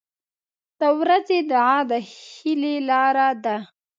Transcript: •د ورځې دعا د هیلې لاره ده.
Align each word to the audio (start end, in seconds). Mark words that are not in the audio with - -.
•د 0.79 0.81
ورځې 0.99 1.39
دعا 1.51 1.77
د 1.89 1.91
هیلې 2.11 2.75
لاره 2.89 3.29
ده. 3.43 3.57